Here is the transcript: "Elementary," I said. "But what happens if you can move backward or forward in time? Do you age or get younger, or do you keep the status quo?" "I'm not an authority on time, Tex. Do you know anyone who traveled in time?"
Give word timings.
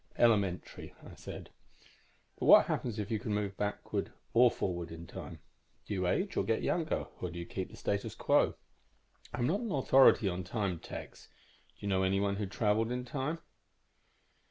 "Elementary," 0.17 0.95
I 1.07 1.13
said. 1.13 1.51
"But 2.39 2.47
what 2.47 2.65
happens 2.65 2.97
if 2.97 3.11
you 3.11 3.19
can 3.19 3.35
move 3.35 3.55
backward 3.55 4.11
or 4.33 4.49
forward 4.49 4.91
in 4.91 5.05
time? 5.05 5.41
Do 5.85 5.93
you 5.93 6.07
age 6.07 6.35
or 6.35 6.43
get 6.43 6.63
younger, 6.63 7.05
or 7.19 7.29
do 7.29 7.37
you 7.37 7.45
keep 7.45 7.69
the 7.69 7.77
status 7.77 8.15
quo?" 8.15 8.55
"I'm 9.31 9.45
not 9.45 9.59
an 9.59 9.71
authority 9.71 10.27
on 10.27 10.43
time, 10.43 10.79
Tex. 10.79 11.27
Do 11.77 11.85
you 11.85 11.87
know 11.87 12.01
anyone 12.01 12.37
who 12.37 12.47
traveled 12.47 12.91
in 12.91 13.05
time?" 13.05 13.37